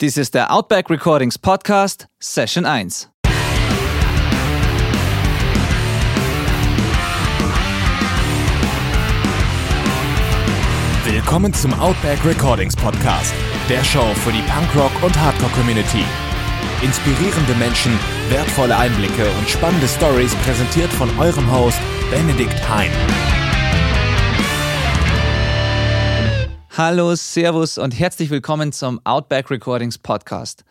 Dies 0.00 0.16
ist 0.16 0.32
der 0.32 0.50
Outback 0.50 0.88
Recordings 0.88 1.36
Podcast, 1.36 2.08
Session 2.20 2.64
1. 2.64 3.10
Willkommen 11.04 11.52
zum 11.52 11.78
Outback 11.78 12.24
Recordings 12.24 12.74
Podcast, 12.74 13.34
der 13.68 13.84
Show 13.84 14.14
für 14.24 14.32
die 14.32 14.40
Punkrock- 14.40 15.02
und 15.02 15.20
Hardcore-Community. 15.20 16.04
Inspirierende 16.80 17.52
Menschen, 17.56 17.92
wertvolle 18.30 18.78
Einblicke 18.78 19.30
und 19.38 19.50
spannende 19.50 19.86
Stories 19.86 20.34
präsentiert 20.36 20.90
von 20.94 21.10
eurem 21.18 21.52
Host 21.52 21.78
Benedikt 22.10 22.66
Hein. 22.70 22.90
Hallo, 26.82 27.14
Servus 27.14 27.76
und 27.76 27.90
herzlich 27.90 28.30
willkommen 28.30 28.72
zum 28.72 29.04
Outback 29.04 29.50
Recordings 29.50 29.98
Podcast. 29.98 30.64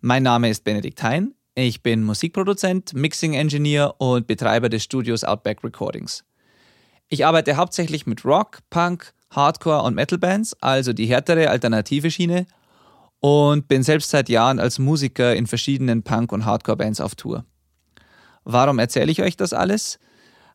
Mein 0.00 0.22
Name 0.22 0.48
ist 0.48 0.62
Benedikt 0.62 1.02
Hein. 1.02 1.34
Ich 1.56 1.82
bin 1.82 2.04
Musikproduzent, 2.04 2.94
Mixing 2.94 3.34
Engineer 3.34 3.96
und 3.98 4.28
Betreiber 4.28 4.68
des 4.68 4.84
Studios 4.84 5.24
Outback 5.24 5.64
Recordings. 5.64 6.22
Ich 7.08 7.26
arbeite 7.26 7.56
hauptsächlich 7.56 8.06
mit 8.06 8.24
Rock, 8.24 8.60
Punk, 8.70 9.12
Hardcore 9.30 9.82
und 9.82 9.96
Metal 9.96 10.18
Bands, 10.18 10.54
also 10.62 10.92
die 10.92 11.06
härtere 11.06 11.50
alternative 11.50 12.12
Schiene, 12.12 12.46
und 13.18 13.66
bin 13.66 13.82
selbst 13.82 14.10
seit 14.10 14.28
Jahren 14.28 14.60
als 14.60 14.78
Musiker 14.78 15.34
in 15.34 15.48
verschiedenen 15.48 16.04
Punk- 16.04 16.30
und 16.30 16.44
Hardcore-Bands 16.44 17.00
auf 17.00 17.16
Tour. 17.16 17.44
Warum 18.44 18.78
erzähle 18.78 19.10
ich 19.10 19.20
euch 19.20 19.36
das 19.36 19.52
alles? 19.52 19.98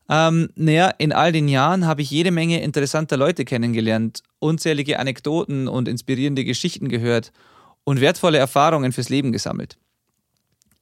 Ähm, 0.09 0.49
naja, 0.55 0.89
in 0.97 1.13
all 1.13 1.31
den 1.31 1.47
Jahren 1.47 1.85
habe 1.85 2.01
ich 2.01 2.11
jede 2.11 2.31
Menge 2.31 2.61
interessanter 2.61 3.17
Leute 3.17 3.45
kennengelernt, 3.45 4.23
unzählige 4.39 4.99
Anekdoten 4.99 5.67
und 5.67 5.87
inspirierende 5.87 6.43
Geschichten 6.43 6.89
gehört 6.89 7.31
und 7.83 8.01
wertvolle 8.01 8.37
Erfahrungen 8.37 8.91
fürs 8.91 9.09
Leben 9.09 9.31
gesammelt. 9.31 9.77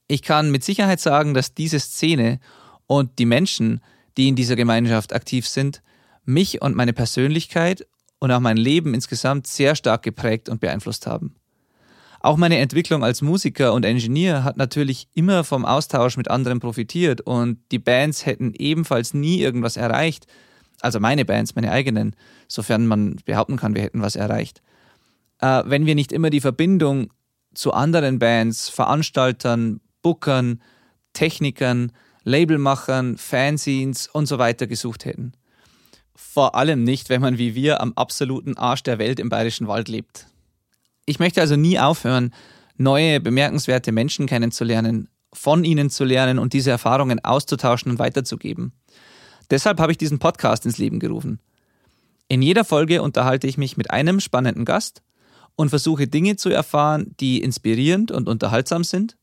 Ich 0.07 0.23
kann 0.23 0.49
mit 0.49 0.63
Sicherheit 0.63 0.99
sagen, 0.99 1.33
dass 1.33 1.53
diese 1.53 1.79
Szene 1.79 2.39
und 2.87 3.19
die 3.19 3.27
Menschen, 3.27 3.81
die 4.17 4.27
in 4.27 4.35
dieser 4.35 4.55
Gemeinschaft 4.55 5.13
aktiv 5.13 5.47
sind, 5.47 5.83
mich 6.25 6.61
und 6.61 6.75
meine 6.75 6.93
Persönlichkeit 6.93 7.85
und 8.19 8.31
auch 8.31 8.39
mein 8.39 8.57
Leben 8.57 8.93
insgesamt 8.93 9.47
sehr 9.47 9.75
stark 9.75 10.03
geprägt 10.03 10.49
und 10.49 10.59
beeinflusst 10.59 11.07
haben. 11.07 11.35
Auch 12.21 12.35
meine 12.35 12.57
Entwicklung 12.57 13.03
als 13.03 13.21
Musiker 13.21 13.73
und 13.73 13.85
Ingenieur 13.85 14.43
hat 14.43 14.57
natürlich 14.57 15.07
immer 15.13 15.43
vom 15.43 15.65
Austausch 15.65 16.17
mit 16.17 16.29
anderen 16.29 16.59
profitiert 16.59 17.21
und 17.21 17.59
die 17.71 17.79
Bands 17.79 18.25
hätten 18.25 18.53
ebenfalls 18.57 19.13
nie 19.13 19.39
irgendwas 19.39 19.77
erreicht, 19.77 20.27
also 20.81 20.99
meine 20.99 21.23
Bands, 21.23 21.55
meine 21.55 21.71
eigenen, 21.71 22.15
sofern 22.47 22.87
man 22.87 23.17
behaupten 23.25 23.57
kann, 23.57 23.73
wir 23.73 23.81
hätten 23.81 24.01
was 24.01 24.17
erreicht, 24.17 24.61
äh, 25.39 25.63
wenn 25.65 25.85
wir 25.85 25.95
nicht 25.95 26.11
immer 26.11 26.29
die 26.29 26.41
Verbindung 26.41 27.11
zu 27.53 27.73
anderen 27.73 28.19
Bands, 28.19 28.67
Veranstaltern, 28.69 29.79
Bookern, 30.01 30.61
Technikern, 31.13 31.91
Labelmachern, 32.23 33.17
Fanzines 33.17 34.07
und 34.07 34.25
so 34.25 34.37
weiter 34.37 34.67
gesucht 34.67 35.05
hätten. 35.05 35.33
Vor 36.15 36.55
allem 36.55 36.83
nicht, 36.83 37.09
wenn 37.09 37.21
man 37.21 37.37
wie 37.37 37.55
wir 37.55 37.81
am 37.81 37.93
absoluten 37.93 38.57
Arsch 38.57 38.83
der 38.83 38.99
Welt 38.99 39.19
im 39.19 39.29
Bayerischen 39.29 39.67
Wald 39.67 39.87
lebt. 39.87 40.27
Ich 41.09 41.17
möchte 41.17 41.41
also 41.41 41.55
nie 41.55 41.79
aufhören, 41.79 42.35
neue, 42.77 43.19
bemerkenswerte 43.19 43.91
Menschen 43.91 44.27
kennenzulernen, 44.27 45.09
von 45.33 45.63
ihnen 45.63 45.89
zu 45.89 46.03
lernen 46.03 46.37
und 46.37 46.53
diese 46.53 46.69
Erfahrungen 46.69 47.25
auszutauschen 47.25 47.91
und 47.91 47.97
weiterzugeben. 47.97 48.73
Deshalb 49.49 49.79
habe 49.79 49.91
ich 49.91 49.97
diesen 49.97 50.19
Podcast 50.19 50.67
ins 50.67 50.77
Leben 50.77 50.99
gerufen. 50.99 51.39
In 52.27 52.43
jeder 52.43 52.63
Folge 52.63 53.01
unterhalte 53.01 53.47
ich 53.47 53.57
mich 53.57 53.75
mit 53.75 53.89
einem 53.89 54.19
spannenden 54.19 54.65
Gast 54.65 55.01
und 55.55 55.69
versuche 55.69 56.07
Dinge 56.07 56.35
zu 56.35 56.51
erfahren, 56.51 57.15
die 57.19 57.41
inspirierend 57.41 58.11
und 58.11 58.29
unterhaltsam 58.29 58.83
sind 58.83 59.17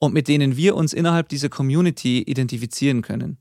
und 0.00 0.12
mit 0.12 0.26
denen 0.26 0.56
wir 0.56 0.74
uns 0.74 0.92
innerhalb 0.92 1.28
dieser 1.28 1.50
Community 1.50 2.20
identifizieren 2.22 3.00
können. 3.00 3.38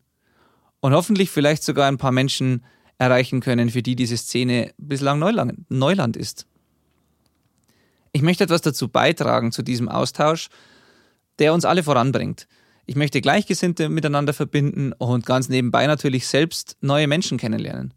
Und 0.81 0.93
hoffentlich 0.93 1.31
vielleicht 1.31 1.63
sogar 1.63 1.87
ein 1.87 1.97
paar 1.97 2.11
Menschen 2.11 2.63
erreichen 2.99 3.39
können, 3.39 3.71
für 3.71 3.81
die 3.81 3.95
diese 3.95 4.17
Szene 4.17 4.71
bislang 4.77 5.17
Neuland 5.17 6.15
ist. 6.15 6.45
Ich 8.17 8.23
möchte 8.23 8.45
etwas 8.45 8.61
dazu 8.61 8.87
beitragen 8.87 9.51
zu 9.51 9.61
diesem 9.61 9.89
Austausch, 9.89 10.47
der 11.37 11.53
uns 11.53 11.65
alle 11.65 11.83
voranbringt. 11.83 12.47
Ich 12.87 12.95
möchte 12.95 13.21
Gleichgesinnte 13.21 13.89
miteinander 13.89 14.33
verbinden 14.33 14.91
und 14.93 15.27
ganz 15.27 15.49
nebenbei 15.49 15.85
natürlich 15.85 16.25
selbst 16.27 16.77
neue 16.81 17.05
Menschen 17.05 17.37
kennenlernen. 17.37 17.93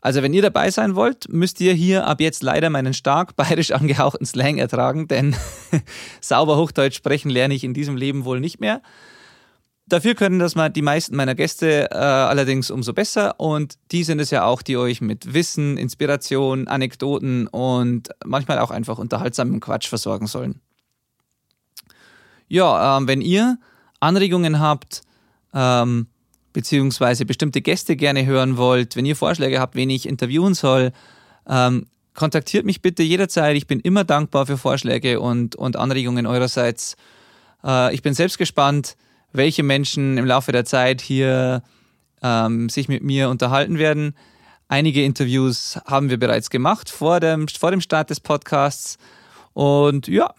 Also 0.00 0.24
wenn 0.24 0.34
ihr 0.34 0.42
dabei 0.42 0.72
sein 0.72 0.96
wollt, 0.96 1.28
müsst 1.28 1.60
ihr 1.60 1.72
hier 1.72 2.04
ab 2.04 2.20
jetzt 2.20 2.42
leider 2.42 2.68
meinen 2.68 2.94
stark 2.94 3.36
bayerisch 3.36 3.70
angehauchten 3.70 4.26
Slang 4.26 4.58
ertragen, 4.58 5.06
denn 5.06 5.36
sauber 6.20 6.56
Hochdeutsch 6.56 6.96
sprechen 6.96 7.30
lerne 7.30 7.54
ich 7.54 7.62
in 7.62 7.74
diesem 7.74 7.96
Leben 7.96 8.24
wohl 8.24 8.40
nicht 8.40 8.58
mehr. 8.58 8.82
Dafür 9.92 10.14
können 10.14 10.38
das 10.38 10.54
mal 10.54 10.70
die 10.70 10.80
meisten 10.80 11.14
meiner 11.16 11.34
Gäste 11.34 11.90
äh, 11.90 11.94
allerdings 11.94 12.70
umso 12.70 12.94
besser 12.94 13.38
und 13.38 13.74
die 13.90 14.04
sind 14.04 14.20
es 14.20 14.30
ja 14.30 14.46
auch, 14.46 14.62
die 14.62 14.78
euch 14.78 15.02
mit 15.02 15.34
Wissen, 15.34 15.76
Inspiration, 15.76 16.66
Anekdoten 16.66 17.46
und 17.46 18.08
manchmal 18.24 18.58
auch 18.60 18.70
einfach 18.70 18.96
unterhaltsamem 18.96 19.60
Quatsch 19.60 19.88
versorgen 19.88 20.28
sollen. 20.28 20.62
Ja, 22.48 22.96
ähm, 22.96 23.06
wenn 23.06 23.20
ihr 23.20 23.58
Anregungen 24.00 24.60
habt, 24.60 25.02
ähm, 25.52 26.06
beziehungsweise 26.54 27.26
bestimmte 27.26 27.60
Gäste 27.60 27.94
gerne 27.94 28.24
hören 28.24 28.56
wollt, 28.56 28.96
wenn 28.96 29.04
ihr 29.04 29.14
Vorschläge 29.14 29.60
habt, 29.60 29.74
wen 29.74 29.90
ich 29.90 30.08
interviewen 30.08 30.54
soll, 30.54 30.92
ähm, 31.46 31.84
kontaktiert 32.14 32.64
mich 32.64 32.80
bitte 32.80 33.02
jederzeit. 33.02 33.58
Ich 33.58 33.66
bin 33.66 33.78
immer 33.78 34.04
dankbar 34.04 34.46
für 34.46 34.56
Vorschläge 34.56 35.20
und, 35.20 35.54
und 35.54 35.76
Anregungen 35.76 36.24
eurerseits. 36.24 36.96
Äh, 37.62 37.94
ich 37.94 38.00
bin 38.00 38.14
selbst 38.14 38.38
gespannt, 38.38 38.96
welche 39.32 39.62
Menschen 39.62 40.18
im 40.18 40.26
Laufe 40.26 40.52
der 40.52 40.64
Zeit 40.64 41.00
hier 41.00 41.62
ähm, 42.22 42.68
sich 42.68 42.88
mit 42.88 43.02
mir 43.02 43.28
unterhalten 43.28 43.78
werden. 43.78 44.14
Einige 44.68 45.04
Interviews 45.04 45.78
haben 45.86 46.08
wir 46.10 46.18
bereits 46.18 46.50
gemacht 46.50 46.88
vor 46.88 47.20
dem, 47.20 47.48
vor 47.48 47.70
dem 47.70 47.80
Start 47.80 48.10
des 48.10 48.20
Podcasts. 48.20 48.96
Und 49.52 50.08
ja, 50.08 50.32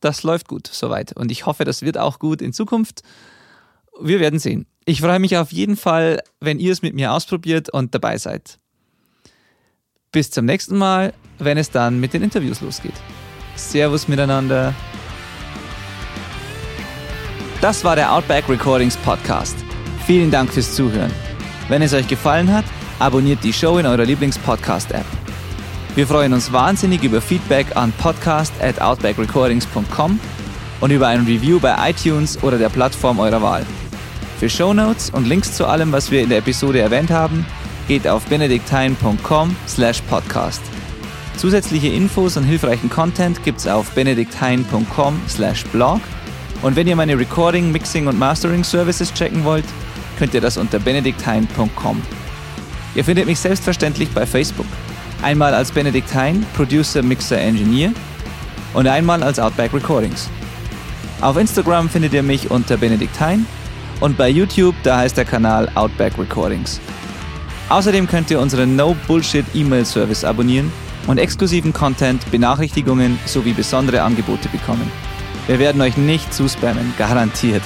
das 0.00 0.22
läuft 0.22 0.48
gut 0.48 0.68
soweit. 0.68 1.16
Und 1.16 1.32
ich 1.32 1.46
hoffe, 1.46 1.64
das 1.64 1.82
wird 1.82 1.98
auch 1.98 2.18
gut 2.18 2.42
in 2.42 2.52
Zukunft. 2.52 3.02
Wir 4.00 4.20
werden 4.20 4.38
sehen. 4.38 4.66
Ich 4.84 5.00
freue 5.00 5.18
mich 5.18 5.36
auf 5.36 5.50
jeden 5.50 5.76
Fall, 5.76 6.20
wenn 6.40 6.58
ihr 6.58 6.72
es 6.72 6.82
mit 6.82 6.94
mir 6.94 7.12
ausprobiert 7.12 7.70
und 7.70 7.94
dabei 7.94 8.18
seid. 8.18 8.58
Bis 10.12 10.30
zum 10.30 10.44
nächsten 10.44 10.76
Mal, 10.76 11.14
wenn 11.38 11.58
es 11.58 11.70
dann 11.70 12.00
mit 12.00 12.12
den 12.12 12.22
Interviews 12.22 12.60
losgeht. 12.60 12.94
Servus 13.56 14.06
miteinander. 14.06 14.74
Das 17.64 17.82
war 17.82 17.96
der 17.96 18.12
Outback 18.12 18.46
Recordings 18.46 18.94
Podcast. 18.94 19.56
Vielen 20.06 20.30
Dank 20.30 20.52
fürs 20.52 20.74
Zuhören. 20.74 21.10
Wenn 21.68 21.80
es 21.80 21.94
euch 21.94 22.06
gefallen 22.06 22.52
hat, 22.52 22.66
abonniert 22.98 23.42
die 23.42 23.54
Show 23.54 23.78
in 23.78 23.86
eurer 23.86 24.04
Lieblings-Podcast-App. 24.04 25.06
Wir 25.94 26.06
freuen 26.06 26.34
uns 26.34 26.52
wahnsinnig 26.52 27.02
über 27.02 27.22
Feedback 27.22 27.74
an 27.74 27.90
podcast 27.92 28.52
at 28.60 28.78
outbackrecordings.com 28.82 30.20
und 30.82 30.90
über 30.90 31.06
ein 31.06 31.24
Review 31.24 31.58
bei 31.58 31.74
iTunes 31.88 32.42
oder 32.42 32.58
der 32.58 32.68
Plattform 32.68 33.18
eurer 33.18 33.40
Wahl. 33.40 33.64
Für 34.38 34.50
Shownotes 34.50 35.08
und 35.08 35.26
Links 35.26 35.54
zu 35.54 35.66
allem, 35.66 35.90
was 35.90 36.10
wir 36.10 36.20
in 36.20 36.28
der 36.28 36.40
Episode 36.40 36.80
erwähnt 36.80 37.10
haben, 37.10 37.46
geht 37.88 38.06
auf 38.06 38.26
benedikthein.com 38.26 39.56
slash 39.66 40.02
podcast. 40.02 40.60
Zusätzliche 41.38 41.88
Infos 41.88 42.36
und 42.36 42.44
hilfreichen 42.44 42.90
Content 42.90 43.42
gibt's 43.42 43.66
auf 43.66 43.90
benedikthein.com 43.92 45.18
slash 45.28 45.64
blog 45.72 46.02
und 46.64 46.76
wenn 46.76 46.86
ihr 46.86 46.96
meine 46.96 47.18
Recording, 47.18 47.70
Mixing 47.70 48.06
und 48.06 48.18
Mastering 48.18 48.64
Services 48.64 49.12
checken 49.12 49.44
wollt, 49.44 49.66
könnt 50.18 50.32
ihr 50.32 50.40
das 50.40 50.56
unter 50.56 50.78
benedikthein.com. 50.78 52.00
Ihr 52.94 53.04
findet 53.04 53.26
mich 53.26 53.38
selbstverständlich 53.38 54.08
bei 54.14 54.24
Facebook. 54.24 54.64
Einmal 55.20 55.52
als 55.52 55.70
Benedikt 55.70 56.14
Hein, 56.14 56.46
Producer, 56.56 57.02
Mixer, 57.02 57.38
Engineer 57.38 57.92
und 58.72 58.88
einmal 58.88 59.22
als 59.22 59.38
Outback 59.38 59.74
Recordings. 59.74 60.30
Auf 61.20 61.36
Instagram 61.36 61.90
findet 61.90 62.14
ihr 62.14 62.22
mich 62.22 62.50
unter 62.50 62.78
Benedikt 62.78 63.20
Hein 63.20 63.44
und 64.00 64.16
bei 64.16 64.30
YouTube, 64.30 64.74
da 64.84 65.00
heißt 65.00 65.18
der 65.18 65.26
Kanal 65.26 65.70
Outback 65.74 66.18
Recordings. 66.18 66.80
Außerdem 67.68 68.06
könnt 68.08 68.30
ihr 68.30 68.40
unseren 68.40 68.74
No 68.74 68.96
Bullshit 69.06 69.44
E-Mail 69.52 69.84
Service 69.84 70.24
abonnieren 70.24 70.72
und 71.08 71.18
exklusiven 71.18 71.74
Content, 71.74 72.30
Benachrichtigungen 72.30 73.18
sowie 73.26 73.52
besondere 73.52 74.00
Angebote 74.00 74.48
bekommen. 74.48 74.90
Wir 75.46 75.58
werden 75.58 75.80
euch 75.80 75.96
nicht 75.96 76.32
zuspammen, 76.32 76.94
garantiert. 76.96 77.62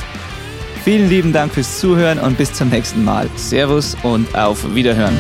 Vielen 0.85 1.09
lieben 1.09 1.33
Dank 1.33 1.53
fürs 1.53 1.79
Zuhören 1.79 2.19
und 2.19 2.39
bis 2.39 2.53
zum 2.53 2.71
nächsten 2.71 3.05
Mal. 3.05 3.29
Servus 3.37 3.97
und 4.03 4.35
auf 4.37 4.75
Wiederhören. 4.75 5.17